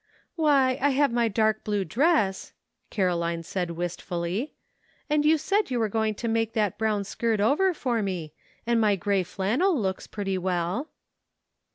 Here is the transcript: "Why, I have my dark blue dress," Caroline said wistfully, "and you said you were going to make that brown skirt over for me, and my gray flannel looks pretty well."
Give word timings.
"Why, 0.35 0.79
I 0.81 0.89
have 0.89 1.11
my 1.11 1.27
dark 1.27 1.63
blue 1.63 1.85
dress," 1.85 2.53
Caroline 2.89 3.43
said 3.43 3.69
wistfully, 3.69 4.55
"and 5.11 5.23
you 5.23 5.37
said 5.37 5.69
you 5.69 5.77
were 5.77 5.89
going 5.89 6.15
to 6.15 6.27
make 6.27 6.53
that 6.53 6.79
brown 6.79 7.03
skirt 7.03 7.39
over 7.39 7.71
for 7.71 8.01
me, 8.01 8.33
and 8.65 8.81
my 8.81 8.95
gray 8.95 9.21
flannel 9.21 9.79
looks 9.79 10.07
pretty 10.07 10.39
well." 10.39 10.89